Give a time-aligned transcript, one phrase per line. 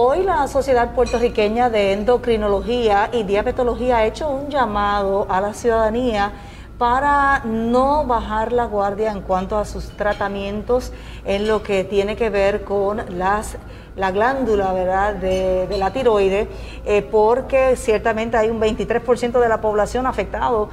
[0.00, 6.30] Hoy la Sociedad Puertorriqueña de Endocrinología y Diabetología ha hecho un llamado a la ciudadanía
[6.78, 10.92] para no bajar la guardia en cuanto a sus tratamientos
[11.24, 13.56] en lo que tiene que ver con las,
[13.96, 15.14] la glándula ¿verdad?
[15.14, 16.46] De, la tiroide,
[16.86, 20.68] eh, porque ciertamente hay un 23% de la población afectado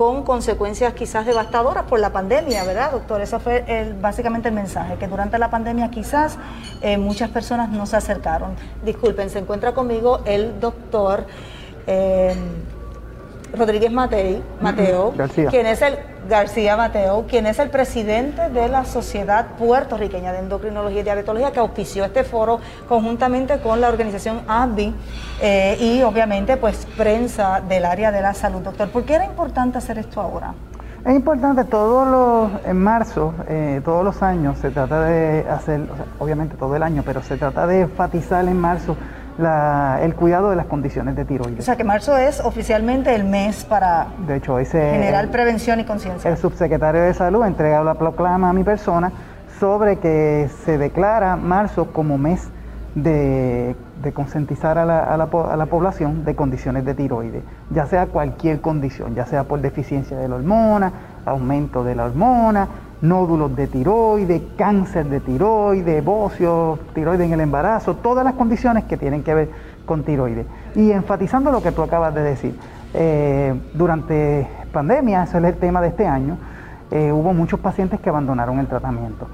[0.00, 3.20] con consecuencias quizás devastadoras por la pandemia, ¿verdad, doctor?
[3.20, 6.38] Eso fue básicamente el mensaje, que durante la pandemia quizás
[6.80, 8.52] eh, muchas personas no se acercaron.
[8.82, 11.26] Disculpen, se encuentra conmigo el doctor
[11.86, 12.34] eh,
[13.60, 15.12] Rodríguez Matei, Mateo,
[15.50, 15.98] quien es el
[16.30, 21.60] García Mateo, quien es el presidente de la Sociedad Puertorriqueña de Endocrinología y Diabetología, que
[21.60, 22.58] auspició este foro
[22.88, 24.94] conjuntamente con la organización ABDI
[25.42, 28.62] eh, y obviamente pues prensa del área de la salud.
[28.62, 30.54] Doctor, ¿por qué era importante hacer esto ahora?
[31.04, 35.82] Es importante, todos los, en marzo, eh, todos los años se trata de hacer,
[36.18, 38.96] obviamente todo el año, pero se trata de enfatizar en marzo
[39.40, 41.60] el cuidado de las condiciones de tiroides.
[41.60, 45.84] O sea que marzo es oficialmente el mes para de hecho, ese, generar prevención y
[45.84, 46.30] conciencia.
[46.30, 49.12] El subsecretario de Salud entrega la proclama a mi persona
[49.58, 52.48] sobre que se declara marzo como mes
[52.94, 53.76] de,
[54.14, 58.60] concientizar a la, a, la, a la, población de condiciones de tiroides, ya sea cualquier
[58.60, 60.92] condición, ya sea por deficiencia de la hormona,
[61.24, 62.68] aumento de la hormona,
[63.02, 68.96] nódulos de tiroides, cáncer de tiroides, bocio, tiroides en el embarazo, todas las condiciones que
[68.96, 69.50] tienen que ver
[69.86, 70.46] con tiroides.
[70.74, 72.58] Y enfatizando lo que tú acabas de decir,
[72.94, 76.36] eh, durante pandemia, ese es el tema de este año,
[76.90, 79.26] eh, hubo muchos pacientes que abandonaron el tratamiento.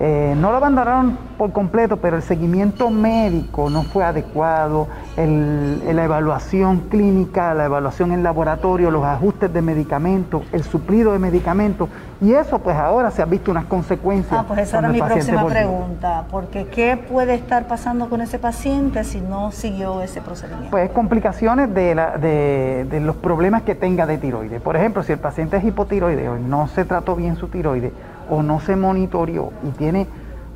[0.00, 6.80] Eh, no lo abandonaron por completo, pero el seguimiento médico no fue adecuado, la evaluación
[6.90, 11.88] clínica, la evaluación en laboratorio, los ajustes de medicamentos, el suplido de medicamentos,
[12.20, 14.40] y eso pues ahora se ha visto unas consecuencias.
[14.40, 19.04] Ah, pues esa era mi próxima pregunta, porque ¿qué puede estar pasando con ese paciente
[19.04, 20.70] si no siguió ese procedimiento?
[20.72, 24.60] Pues complicaciones de, de, de los problemas que tenga de tiroides.
[24.60, 27.92] Por ejemplo, si el paciente es hipotiroideo y no se trató bien su tiroides,
[28.28, 30.06] o no se monitoreó y tiene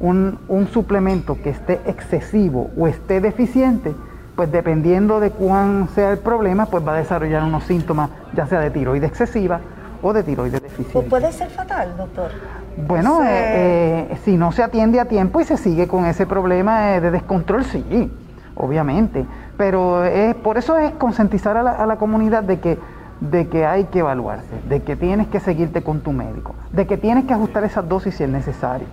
[0.00, 3.94] un, suplemento que esté excesivo o esté deficiente,
[4.36, 8.60] pues dependiendo de cuán sea el problema, pues va a desarrollar unos síntomas, ya sea
[8.60, 9.60] de tiroides excesiva
[10.00, 10.98] o de tiroides deficiente.
[10.98, 12.30] ¿O puede ser fatal, doctor?
[12.86, 16.94] Bueno, eh, eh, si no se atiende a tiempo y se sigue con ese problema
[16.94, 18.12] eh, de descontrol, sí,
[18.54, 19.26] obviamente.
[19.56, 22.78] Pero es, por eso es concientizar a la, a la comunidad de que
[23.20, 26.96] de que hay que evaluarse, de que tienes que seguirte con tu médico, de que
[26.96, 28.86] tienes que ajustar esas dosis si es necesario.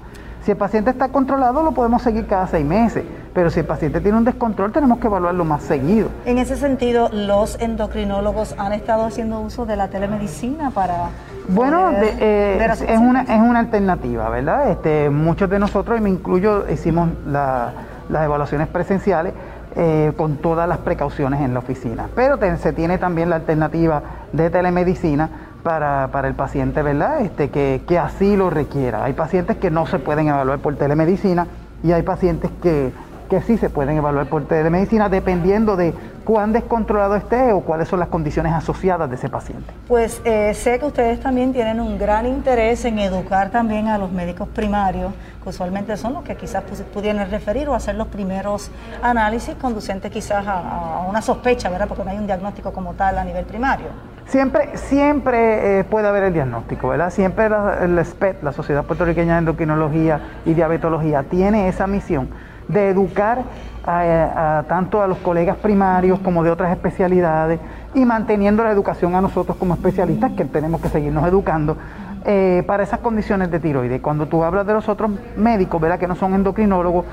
[0.44, 3.04] Si el paciente está controlado, lo podemos seguir cada seis meses,
[3.34, 6.10] pero si el paciente tiene un descontrol, tenemos que evaluarlo más seguido.
[6.24, 11.10] En ese sentido, los endocrinólogos han estado haciendo uso de la telemedicina para...
[11.48, 14.70] Bueno, eh, es, una, es una alternativa, ¿verdad?
[14.70, 17.74] Este, muchos de nosotros, y me incluyo, hicimos las
[18.10, 19.34] evaluaciones presenciales,
[19.76, 22.08] eh, con todas las precauciones en la oficina.
[22.16, 25.30] Pero se tiene también la alternativa de telemedicina
[25.64, 27.22] para, el paciente, ¿verdad?
[27.22, 29.04] Este, que, que así lo requiera.
[29.04, 31.48] Hay pacientes que no se pueden evaluar por telemedicina
[31.84, 32.92] y hay pacientes que,
[33.30, 35.94] que sí se pueden evaluar por telemedicina dependiendo de
[36.24, 39.72] cuán descontrolado esté o cuáles son las condiciones asociadas de ese paciente.
[39.88, 44.12] Pues eh, sé que ustedes también tienen un gran interés en educar también a los
[44.12, 48.72] médicos primarios, que usualmente son los que quizás pudieran referir o hacer los primeros
[49.02, 51.88] análisis conducentes quizás a, una sospecha, ¿verdad?
[51.88, 53.88] Porque no hay un diagnóstico como tal a nivel primario.
[54.26, 57.12] Siempre, siempre eh, puede haber el diagnóstico, ¿verdad?
[57.12, 62.30] Siempre la, el SPET, la Sociedad Puertorriqueña de Endocrinología y Diabetología, tiene esa misión
[62.68, 63.44] de educar
[64.68, 67.60] tanto a los colegas primarios como de otras especialidades
[67.94, 71.78] y manteniendo la educación a nosotros como especialistas, que tenemos que seguirnos educando.
[72.28, 74.02] Eh, para esas condiciones de tiroides.
[74.02, 76.00] Cuando tú hablas de los otros médicos, ¿verdad?
[76.00, 77.06] que no son endocrinólogos,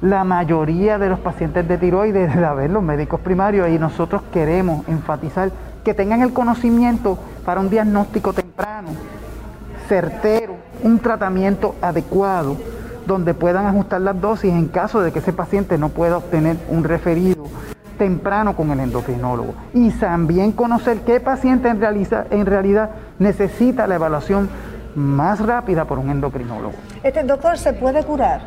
[0.00, 4.86] la mayoría de los pacientes de tiroides, a ver, los médicos primarios, y nosotros queremos
[4.88, 5.50] enfatizar
[5.82, 8.90] que tengan el conocimiento para un diagnóstico temprano,
[9.88, 10.54] certero,
[10.84, 12.56] un tratamiento adecuado
[13.10, 16.84] donde puedan ajustar las dosis en caso de que ese paciente no pueda obtener un
[16.84, 17.44] referido
[17.98, 19.52] temprano con el endocrinólogo.
[19.74, 24.48] Y también conocer qué paciente en, en realidad necesita la evaluación
[24.94, 26.74] más rápida por un endocrinólogo.
[27.02, 28.42] Este doctor se puede curar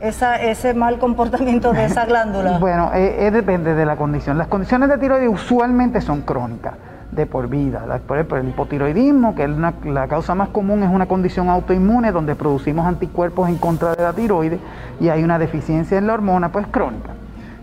[0.00, 2.58] esa, ese mal comportamiento de esa glándula.
[2.58, 4.36] bueno, eh, eh, depende de la condición.
[4.36, 6.74] Las condiciones de tiroides usualmente son crónicas.
[7.10, 7.84] De por vida.
[7.86, 13.48] el hipotiroidismo, que es la causa más común, es una condición autoinmune donde producimos anticuerpos
[13.48, 14.60] en contra de la tiroides
[15.00, 17.10] y hay una deficiencia en la hormona pues crónica.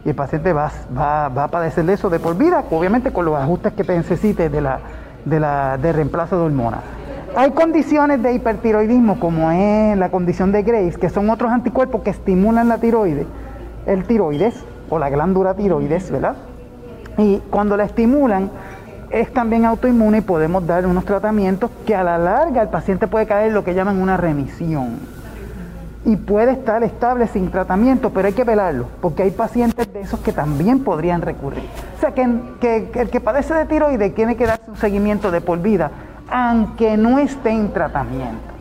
[0.03, 3.35] Y el paciente va, va, a padecer de eso de por vida, obviamente con los
[3.35, 4.79] ajustes que necesite de, la,
[5.25, 6.81] de, la, de reemplazo de hormona.
[7.35, 12.11] Hay condiciones de hipertiroidismo, como es la condición de Graves, que son otros anticuerpos que
[12.11, 13.27] estimulan la tiroides,
[13.87, 16.35] el tiroides o la glándula tiroides, ¿verdad?
[17.17, 18.51] Y cuando la estimulan,
[19.15, 23.25] es también autoinmune y podemos dar unos tratamientos que a la larga el paciente puede
[23.25, 24.99] caer en lo que llaman una remisión.
[26.03, 30.19] Y puede estar estable sin tratamiento, pero hay que velarlo, porque hay pacientes de esos
[30.19, 31.63] que también podrían recurrir.
[31.97, 35.59] O sea, que, el que padece de tiroides tiene que darse un seguimiento de por
[35.61, 35.91] vida,
[36.29, 38.53] aunque no esté en tratamiento.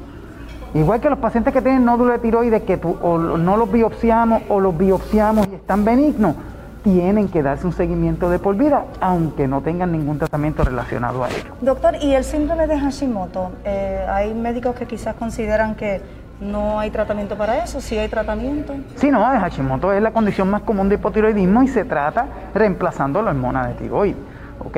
[0.73, 4.79] Igual que los pacientes que tienen nódulos de tiroides, que no los biopsiamos o los
[4.79, 6.37] biopsiamos y están benignos,
[6.85, 11.31] tienen que darse un seguimiento de por vida, aunque no tengan ningún tratamiento relacionado a
[11.31, 11.57] ello.
[11.63, 13.53] Doctor, ¿y el síndrome de Hashimoto?
[13.65, 16.03] Eh, hay médicos que quizás consideran que
[16.41, 18.75] no hay tratamiento para eso, sí hay tratamiento.
[18.97, 23.23] Sí, no, el Hashimoto es la condición más común de hipotiroidismo y se trata reemplazando
[23.23, 24.17] la hormona de tiroides.
[24.61, 24.77] ¿ok?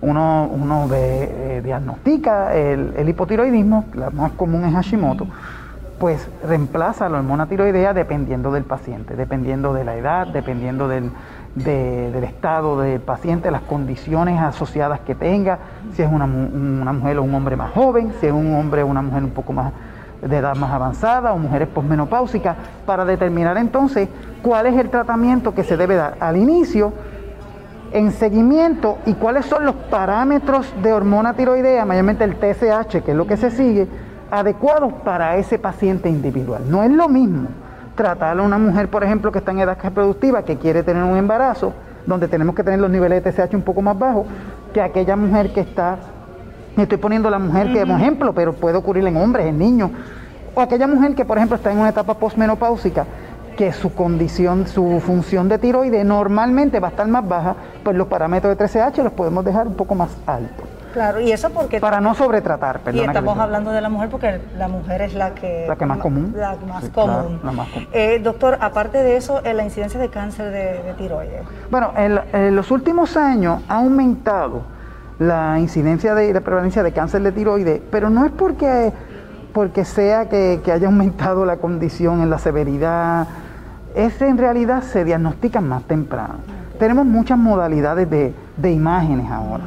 [0.00, 5.26] Uno, uno eh, diagnostica el, el, hipotiroidismo, la más común es Hashimoto,
[5.98, 11.10] pues reemplaza la hormona tiroidea dependiendo del paciente, dependiendo de la edad, dependiendo del,
[11.64, 15.58] del estado del paciente, las condiciones asociadas que tenga,
[15.92, 19.02] si es una, mujer o un hombre más joven, si es un hombre o una
[19.02, 19.72] mujer un poco más
[20.22, 24.08] de edad más avanzada o mujeres posmenopáusicas, para determinar entonces
[24.42, 26.92] cuál es el tratamiento que se debe dar al inicio,
[27.92, 33.16] en seguimiento y cuáles son los parámetros de hormona tiroidea, mayormente el TSH, que es
[33.16, 33.88] lo que se sigue,
[34.30, 36.64] adecuados para ese paciente individual.
[36.68, 37.48] No es lo mismo
[37.98, 41.16] tratar a una mujer, por ejemplo, que está en edad reproductiva, que quiere tener un
[41.16, 41.72] embarazo,
[42.06, 44.24] donde tenemos que tener los niveles de TSH un poco más bajos,
[44.72, 45.98] que aquella mujer que está,
[46.76, 49.90] estoy poniendo la mujer que como ejemplo, pero puede ocurrir en hombres, en niños,
[50.54, 53.04] o aquella mujer que, por ejemplo, está en una etapa postmenopáusica,
[53.56, 58.06] que su condición, su función de tiroide normalmente va a estar más baja, pues los
[58.06, 60.77] parámetros de TSH los podemos dejar un poco más altos.
[60.98, 61.78] Claro, y eso porque...
[61.78, 63.04] Para no sobretratar, perdón.
[63.04, 65.64] Y estamos hablando de la mujer porque la mujer es la que...
[65.68, 66.34] La que más común.
[66.36, 67.38] La más común.
[67.92, 71.42] Eh, doctor, aparte de eso, la incidencia de cáncer de, tiroides.
[71.70, 74.62] Bueno, en, los últimos años ha aumentado
[75.20, 78.92] la incidencia de la prevalencia de cáncer de tiroides, pero no es porque,
[79.52, 83.28] porque sea que, haya aumentado la condición en la severidad,
[83.94, 86.38] es en realidad se diagnostican más temprano.
[86.80, 89.62] Tenemos muchas modalidades de, de imágenes ahora.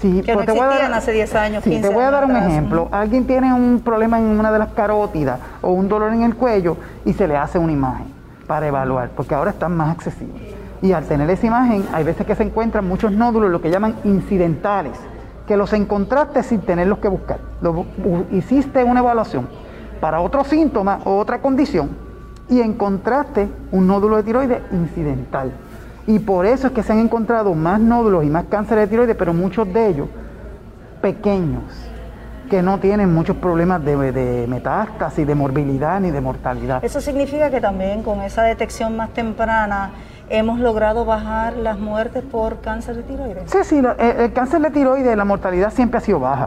[0.00, 2.36] Sí, que te voy a dar, hace 10 años, sí, te voy a dar un
[2.36, 2.88] ejemplo.
[2.92, 6.76] Alguien tiene un problema en una de las carótidas o un dolor en el cuello
[7.04, 8.06] y se le hace una imagen
[8.46, 10.54] para evaluar, porque ahora están más accesibles.
[10.82, 13.96] Y al tener esa imagen, hay veces que se encuentran muchos nódulos, lo que llaman
[14.04, 14.92] incidentales,
[15.46, 17.38] que los encontraste sin tenerlos que buscar.
[18.30, 19.48] hiciste una evaluación
[20.00, 21.90] para otro síntoma o otra condición
[22.48, 25.52] y encontraste un nódulo de tiroides incidental.
[26.06, 29.16] Y por eso es que se han encontrado más nódulos y más cáncer de tiroides,
[29.16, 30.08] pero muchos de ellos
[31.00, 31.64] pequeños,
[32.48, 36.84] que no tienen muchos problemas de, de, metástasis, de morbilidad ni de mortalidad.
[36.84, 39.90] Eso significa que también con esa detección más temprana
[40.28, 43.50] hemos logrado bajar las muertes por cáncer de tiroides.
[43.50, 46.46] Sí, sí, el, cáncer de tiroides, la mortalidad siempre ha sido baja,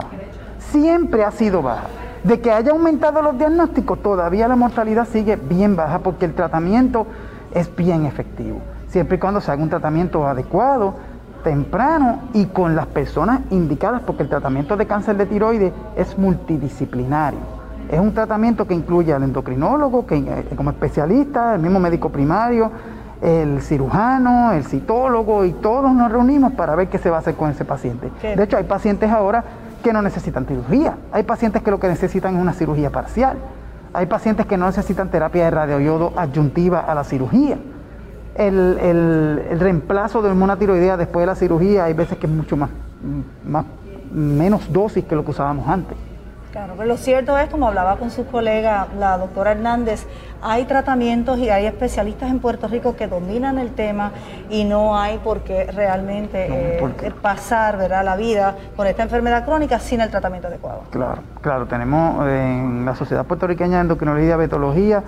[0.58, 1.84] siempre ha sido baja.
[2.24, 7.06] De que haya aumentado los diagnósticos, todavía la mortalidad sigue bien baja porque el tratamiento
[7.54, 10.94] es bien efectivo siempre y cuando se haga un tratamiento adecuado,
[11.42, 17.38] temprano y con las personas indicadas, porque el tratamiento de cáncer de tiroides es multidisciplinario.
[17.90, 22.70] Es un tratamiento que incluye al endocrinólogo que, eh, como especialista, el mismo médico primario,
[23.22, 27.34] el cirujano, el citólogo y todos nos reunimos para ver qué se va a hacer
[27.34, 28.10] con ese paciente.
[28.22, 29.44] De hecho, hay pacientes ahora
[29.82, 30.96] que no necesitan cirugía.
[31.12, 33.36] Hay pacientes que lo que necesitan es una cirugía parcial.
[33.92, 37.58] Hay pacientes que no necesitan terapia de radioyodo adyuntiva a la cirugía
[38.34, 42.70] el, reemplazo de hormona tiroidea después de la cirugía hay veces que es mucho más,
[43.44, 43.64] más
[44.12, 45.96] menos dosis que lo que usábamos antes.
[46.52, 50.04] Claro, pero lo cierto es, como hablaba con su colega, la doctora Hernández,
[50.42, 54.10] hay tratamientos y hay especialistas en Puerto Rico que dominan el tema
[54.48, 56.48] y no hay por qué realmente
[56.80, 58.04] eh, pasar ¿verdad?
[58.04, 60.82] la vida con esta enfermedad crónica sin el tratamiento adecuado.
[60.90, 65.04] Claro, claro, tenemos en la Sociedad Puertorriqueña de Endocrinología y Diabetología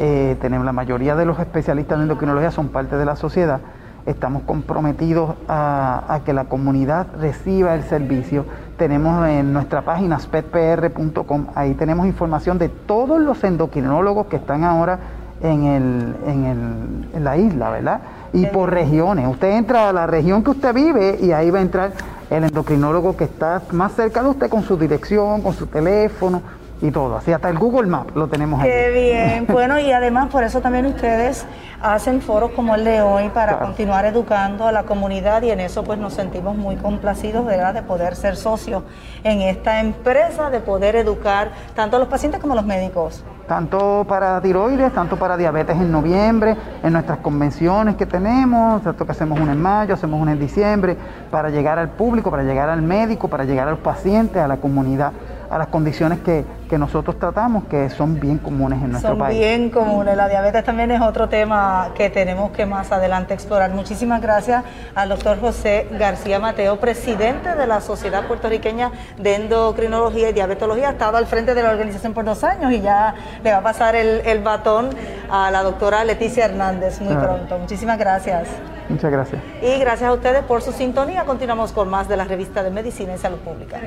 [0.00, 3.60] eh, tenemos la mayoría de los especialistas en endocrinología son parte de la sociedad.
[4.06, 8.46] Estamos comprometidos a, que la comunidad reciba el servicio.
[8.76, 15.00] Tenemos en nuestra página spetpr.com, ahí tenemos información de todos los endocrinólogos que están ahora
[15.42, 18.00] en, el, en, el, en la isla, ¿verdad?
[18.32, 19.26] Y por regiones.
[19.26, 21.92] Usted entra a la región que usted vive y ahí va a entrar
[22.30, 26.40] el endocrinólogo que está más cerca de usted con su dirección, con su teléfono,
[26.80, 28.70] y todo, así hasta el Google Map lo tenemos ahí.
[28.70, 31.46] Qué bien, bueno, y además por eso también ustedes
[31.80, 35.84] hacen foros como el de hoy para continuar educando a la comunidad y en eso
[35.84, 38.82] pues nos sentimos muy complacidos, ¿verdad?, de poder ser socios
[39.24, 43.24] en esta empresa, de poder educar tanto a los pacientes como a los médicos.
[43.46, 49.12] Tanto para tiroides, tanto para diabetes en noviembre, en nuestras convenciones que tenemos, tanto que
[49.12, 50.96] hacemos una en mayo, hacemos una en diciembre,
[51.30, 54.58] para llegar al público, para llegar al médico, para llegar a los pacientes, a la
[54.58, 55.12] comunidad
[55.50, 56.44] a las condiciones que,
[56.78, 59.38] nosotros tratamos, que son bien comunes en nuestro país.
[59.38, 60.16] Son bien comunes.
[60.16, 63.70] La diabetes también es otro tema que tenemos que más adelante explorar.
[63.70, 64.64] Muchísimas gracias
[64.94, 70.88] al doctor José García Mateo, presidente de la Sociedad Puertorriqueña de Endocrinología y Diabetología.
[70.88, 73.62] Ha estado al frente de la organización por dos años y ya le va a
[73.62, 74.90] pasar el, el batón
[75.30, 77.58] a la doctora Leticia Hernández muy pronto.
[77.58, 78.48] Muchísimas gracias.
[78.88, 79.42] Muchas gracias.
[79.62, 81.24] Y gracias a ustedes por su sintonía.
[81.24, 83.78] Continuamos con más de la revista de Medicina y Salud Pública.